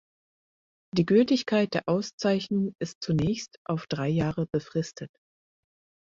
Die 0.97 1.05
Gültigkeit 1.05 1.71
der 1.75 1.83
Auszeichnung 1.87 2.73
ist 2.81 3.03
zunächst 3.03 3.59
auf 3.67 3.85
drei 3.85 4.07
Jahre 4.07 4.47
befristet. 4.51 5.11